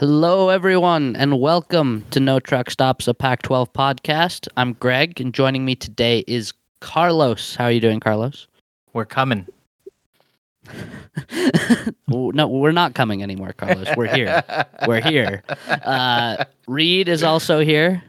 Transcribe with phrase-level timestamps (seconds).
[0.00, 4.48] Hello, everyone, and welcome to No Truck Stops, a Pac 12 podcast.
[4.56, 7.54] I'm Greg, and joining me today is Carlos.
[7.54, 8.46] How are you doing, Carlos?
[8.94, 9.46] We're coming.
[12.08, 13.88] no, we're not coming anymore, Carlos.
[13.94, 14.42] We're here.
[14.86, 15.42] We're here.
[15.68, 18.02] Uh, Reed is also here.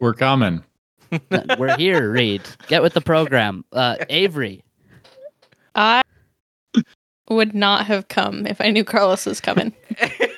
[0.00, 0.64] We're coming.
[1.58, 2.40] We're here, Reed.
[2.68, 3.66] Get with the program.
[3.70, 4.64] Uh, Avery.
[5.74, 6.00] I
[7.28, 9.74] would not have come if I knew Carlos was coming.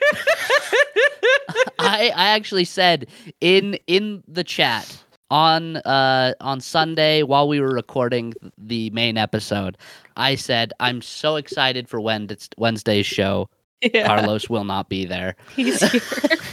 [2.01, 3.07] I I actually said
[3.41, 9.77] in in the chat on uh on Sunday while we were recording the main episode,
[10.17, 13.49] I said I'm so excited for Wednesday's show.
[13.83, 14.07] Yeah.
[14.07, 15.37] Carlos will not be there.
[15.57, 16.01] He's here.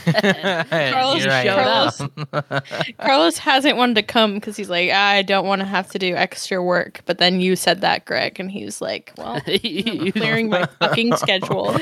[0.63, 2.01] Carlos, Carlos,
[2.99, 6.15] Carlos hasn't wanted to come because he's like, I don't want to have to do
[6.15, 7.01] extra work.
[7.05, 11.77] But then you said that, Greg, and he's like, Well, I'm clearing my fucking schedule.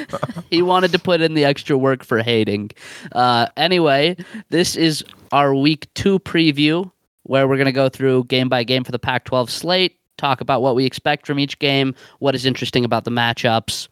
[0.49, 2.71] he wanted to put in the extra work for hating.
[3.11, 4.17] Uh, anyway,
[4.49, 6.91] this is our week two preview
[7.23, 10.41] where we're going to go through game by game for the Pac 12 slate, talk
[10.41, 13.87] about what we expect from each game, what is interesting about the matchups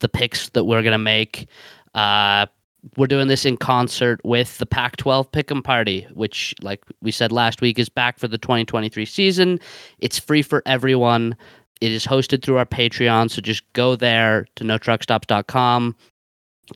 [0.00, 1.48] the picks that we're going to make.
[1.94, 2.46] Uh,
[2.96, 7.30] we're doing this in concert with the Pac 12 Pick'em Party, which, like we said
[7.32, 9.60] last week, is back for the 2023 season.
[9.98, 11.36] It's free for everyone.
[11.80, 15.96] It is hosted through our Patreon, so just go there to notruckstops.com.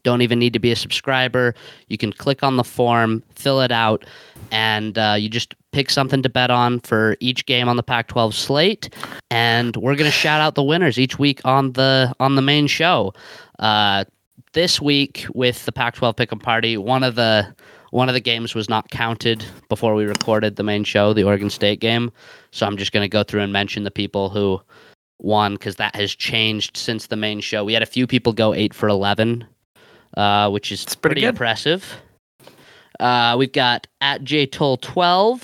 [0.03, 1.55] Don't even need to be a subscriber.
[1.89, 4.05] You can click on the form, fill it out,
[4.51, 8.33] and uh, you just pick something to bet on for each game on the Pac-12
[8.33, 8.95] slate,
[9.31, 13.13] and we're gonna shout out the winners each week on the on the main show.
[13.59, 14.05] Uh,
[14.53, 17.55] this week with the Pac-12 Pick'em Party, one of the
[17.91, 21.49] one of the games was not counted before we recorded the main show, the Oregon
[21.51, 22.11] State game.
[22.51, 24.61] So I'm just gonna go through and mention the people who
[25.19, 27.65] won because that has changed since the main show.
[27.65, 29.45] We had a few people go eight for eleven,
[30.17, 32.01] uh, which is it's pretty, pretty impressive.
[33.01, 35.43] Uh, we've got at JToll12,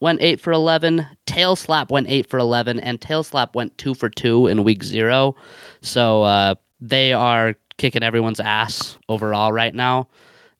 [0.00, 1.06] went 8 for 11.
[1.26, 2.78] Tail Slap went 8 for 11.
[2.80, 5.34] And Tail Slap went 2 for 2 in week zero.
[5.80, 10.08] So uh, they are kicking everyone's ass overall right now.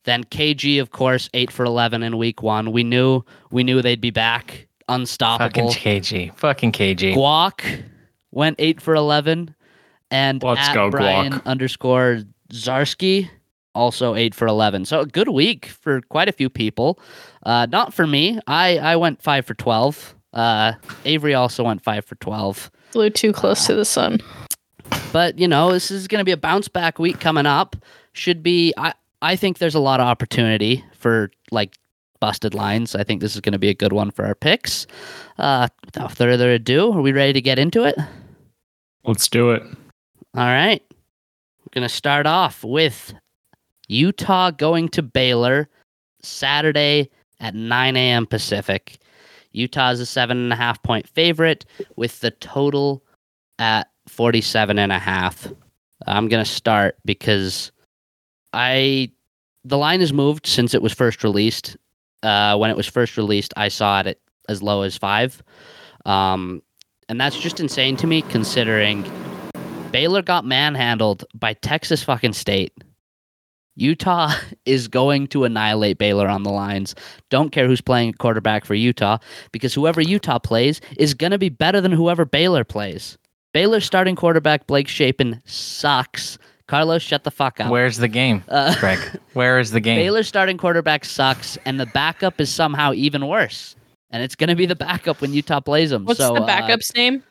[0.03, 2.71] Then KG, of course, 8 for 11 in week one.
[2.71, 4.67] We knew we knew they'd be back.
[4.87, 5.71] Unstoppable.
[5.71, 6.35] Fucking KG.
[6.35, 7.15] Fucking KG.
[7.15, 7.83] Guac
[8.31, 9.55] went 8 for 11.
[10.11, 11.45] And Let's at go, Brian Guac.
[11.45, 12.21] underscore
[12.53, 13.29] Zarski
[13.75, 14.85] also eight for 11.
[14.85, 16.99] So a good week for quite a few people.
[17.43, 18.39] Uh, not for me.
[18.47, 20.15] I, I went five for 12.
[20.33, 20.73] Uh,
[21.05, 22.71] Avery also went five for 12.
[22.91, 24.19] Flew too close uh, to the sun.
[25.11, 27.75] But, you know, this is going to be a bounce back week coming up.
[28.13, 31.75] Should be, I, I think there's a lot of opportunity for like
[32.19, 32.95] busted lines.
[32.95, 34.87] I think this is going to be a good one for our picks.
[35.37, 37.95] Uh, without further ado, are we ready to get into it?
[39.03, 39.63] Let's do it.
[39.63, 40.81] All right.
[40.89, 43.13] We're going to start off with
[43.87, 45.69] Utah going to Baylor
[46.21, 47.09] Saturday
[47.39, 48.25] at 9 a.m.
[48.25, 48.97] Pacific.
[49.51, 51.65] Utah is a seven and a half point favorite
[51.95, 53.03] with the total
[53.59, 55.47] at 47 and a half.
[56.07, 57.71] I'm going to start because
[58.53, 59.11] I
[59.63, 61.77] the line has moved since it was first released.
[62.21, 64.17] Uh, when it was first released, I saw it at
[64.47, 65.41] as low as five.
[66.05, 66.61] Um,
[67.09, 69.09] and that's just insane to me considering
[69.91, 72.73] Baylor got manhandled by Texas fucking State.
[73.75, 74.33] Utah
[74.65, 76.95] is going to annihilate Baylor on the lines.
[77.29, 79.17] Don't care who's playing quarterback for Utah
[79.51, 83.17] because whoever Utah plays is going to be better than whoever Baylor plays.
[83.53, 86.37] Baylor's starting quarterback Blake Shapen sucks.
[86.67, 87.69] Carlos, shut the fuck up.
[87.69, 88.99] Where's the game, uh, Greg?
[89.33, 89.97] Where is the game?
[89.97, 93.75] Baylor's starting quarterback sucks, and the backup is somehow even worse.
[94.09, 96.05] And it's going to be the backup when Utah plays them.
[96.05, 97.23] What's so, the backup's uh, name?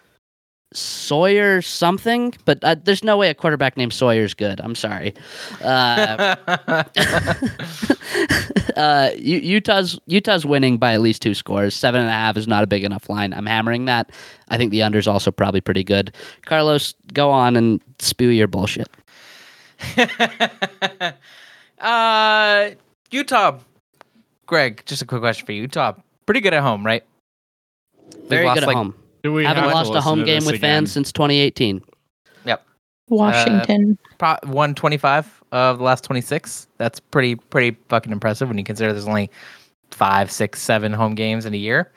[0.75, 4.61] Sawyer something, but uh, there's no way a quarterback named Sawyer's good.
[4.61, 5.15] I'm sorry.
[5.63, 6.35] Uh,
[8.77, 11.75] uh, Utah's Utah's winning by at least two scores.
[11.75, 13.33] Seven and a half is not a big enough line.
[13.33, 14.11] I'm hammering that.
[14.49, 16.13] I think the under's also probably pretty good.
[16.45, 18.89] Carlos, go on and spew your bullshit.
[21.79, 22.71] uh,
[23.11, 23.59] Utah.
[24.47, 25.63] Greg, just a quick question for you.
[25.63, 25.95] Utah,
[26.27, 27.05] pretty good at home, right?
[28.29, 28.95] Very good at like, home
[29.33, 30.61] we haven't lost a home game with again?
[30.61, 31.83] fans since 2018.
[32.45, 32.67] Yep.
[33.09, 33.99] Washington.
[34.21, 36.67] Uh, 125 of the last 26.
[36.79, 39.31] That's pretty pretty fucking impressive when you consider there's only
[39.91, 41.93] five, six, seven home games in a year.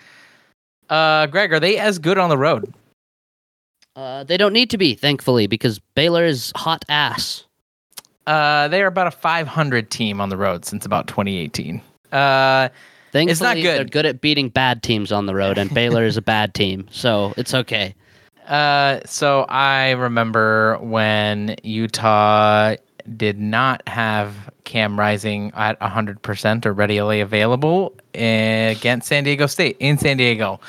[0.90, 2.74] Uh, Greg, are they as good on the road?
[3.96, 7.46] Uh, they don't need to be, thankfully, because Baylor is hot ass.
[8.28, 11.82] Uh, they are about a 500 team on the road since about 2018.
[12.12, 12.70] Uh,
[13.18, 13.80] Thankfully, it's not good.
[13.80, 16.88] They're good at beating bad teams on the road, and Baylor is a bad team,
[16.92, 17.96] so it's okay.
[18.46, 22.76] Uh, so I remember when Utah
[23.16, 24.36] did not have
[24.66, 30.60] Cam Rising at 100% or readily available against San Diego State in San Diego.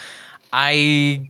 [0.51, 1.29] I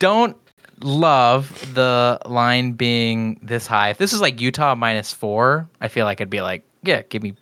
[0.00, 0.36] don't
[0.80, 3.90] love the line being this high.
[3.90, 7.22] If this is like Utah minus four, I feel like I'd be like, yeah, give
[7.22, 7.36] me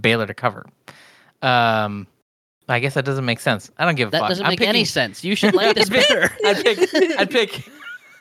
[0.00, 0.66] Baylor to cover.
[1.42, 2.06] Um,
[2.70, 3.70] I guess that doesn't make sense.
[3.78, 4.28] I don't give a that fuck.
[4.30, 5.22] doesn't I'm make picking, any sense.
[5.24, 6.30] You should like this better.
[6.46, 6.78] I'd pick.
[7.18, 7.68] I'd pick.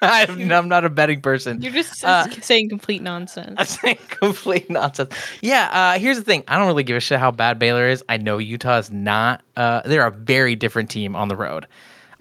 [0.01, 1.62] I'm, I'm not a betting person.
[1.62, 3.56] You're just Uh, saying complete nonsense.
[3.57, 5.13] I'm saying complete nonsense.
[5.42, 6.44] Yeah, uh, here's the thing.
[6.48, 8.04] I don't really give a shit how bad Baylor is.
[8.10, 9.42] I know Utah is not.
[9.57, 11.68] Uh, they're a very different team on the road.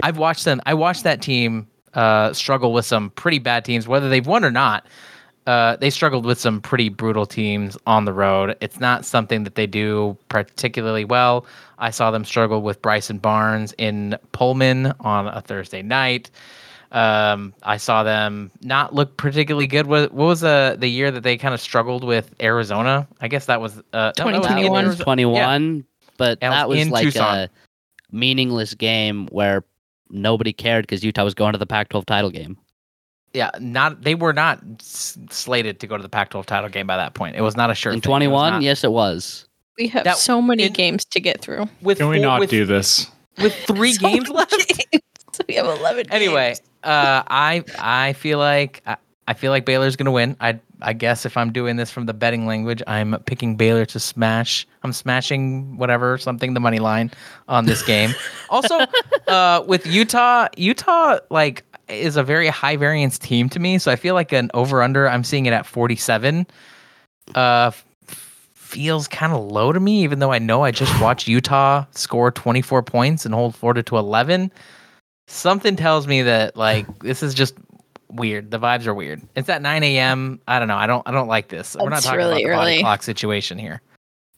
[0.02, 0.60] I've watched them.
[0.66, 4.50] I watched that team uh, struggle with some pretty bad teams, whether they've won or
[4.50, 4.86] not.
[5.48, 8.54] Uh, they struggled with some pretty brutal teams on the road.
[8.60, 11.46] It's not something that they do particularly well.
[11.78, 16.30] I saw them struggle with Bryson Barnes in Pullman on a Thursday night.
[16.92, 19.86] Um, I saw them not look particularly good.
[19.86, 23.08] What, what was uh, the year that they kind of struggled with Arizona?
[23.22, 24.84] I guess that was uh, no, that was in 2021.
[24.84, 25.04] Arizona.
[25.04, 25.84] 21,
[26.18, 27.38] but That that was was like Tucson.
[27.38, 27.50] a
[28.12, 29.64] meaningless game where
[30.10, 32.58] nobody cared because Utah was going to the Pac-12 title game.
[33.34, 36.96] Yeah, not they were not s- slated to go to the Pac-12 title game by
[36.96, 37.36] that point.
[37.36, 37.92] It was not a sure.
[37.92, 38.08] In thing.
[38.08, 39.46] It 21, yes, it was.
[39.78, 41.68] we have that- so many in- games to get through.
[41.82, 43.06] with Can we four- not with, do this?
[43.42, 44.52] with three So games left?
[44.68, 45.02] games.
[45.48, 46.60] we have 11 anyway, games.
[46.84, 48.96] uh, I I feel like I,
[49.28, 50.36] I feel like Baylor's gonna win.
[50.40, 54.00] I I guess if I'm doing this from the betting language, I'm picking Baylor to
[54.00, 54.66] smash.
[54.84, 57.10] I'm smashing whatever something the money line
[57.48, 58.14] on this game.
[58.50, 58.78] also,
[59.26, 63.96] uh, with Utah, Utah like is a very high variance team to me, so I
[63.96, 65.08] feel like an over under.
[65.08, 66.46] I'm seeing it at 47.
[67.34, 67.70] Uh,
[68.54, 72.30] feels kind of low to me, even though I know I just watched Utah score
[72.30, 74.50] 24 points and hold Florida to 11
[75.28, 77.54] something tells me that like this is just
[78.10, 78.50] weird.
[78.50, 79.22] The vibes are weird.
[79.36, 80.40] It's at 9 a.m.
[80.48, 80.76] I don't know.
[80.76, 81.06] I don't.
[81.06, 81.76] I don't like this.
[81.78, 82.80] We're not talking really about the body early.
[82.80, 83.80] clock situation here.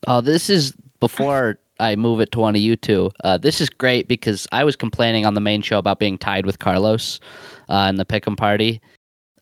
[0.06, 3.10] Oh, this is before I move it to one of you two.
[3.24, 6.46] Uh, this is great because I was complaining on the main show about being tied
[6.46, 7.20] with Carlos
[7.68, 8.80] uh, in the Pick'em party.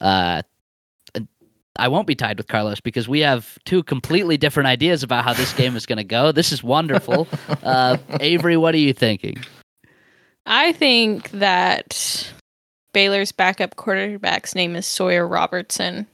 [0.01, 0.43] Uh,
[1.77, 5.33] I won't be tied with Carlos because we have two completely different ideas about how
[5.33, 6.33] this game is going to go.
[6.33, 7.29] This is wonderful.
[7.63, 9.37] Uh, Avery, what are you thinking?
[10.47, 12.33] I think that
[12.93, 16.07] Baylor's backup quarterback's name is Sawyer Robertson,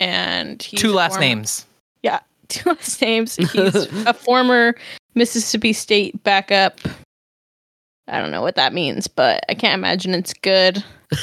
[0.00, 1.64] and he's Two last former- names.
[2.48, 3.36] Two last names.
[3.52, 3.74] He's
[4.06, 4.74] a former
[5.18, 6.80] Mississippi State backup.
[8.06, 10.82] I don't know what that means, but I can't imagine it's good.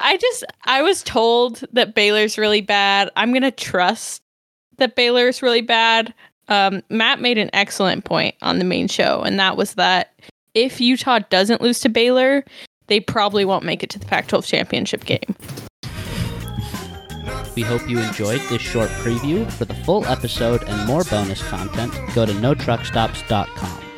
[0.00, 3.10] I just I was told that Baylor's really bad.
[3.16, 4.22] I'm gonna trust
[4.78, 6.14] that Baylor's really bad.
[6.48, 10.12] Um, Matt made an excellent point on the main show, and that was that
[10.54, 12.44] if Utah doesn't lose to Baylor,
[12.88, 15.34] they probably won't make it to the Pac-12 championship game.
[17.54, 19.50] We hope you enjoyed this short preview.
[19.52, 23.91] For the full episode and more bonus content, go to notruckstops.com.